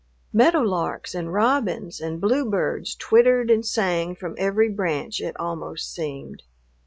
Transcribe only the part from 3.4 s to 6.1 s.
and sang from every branch, it almost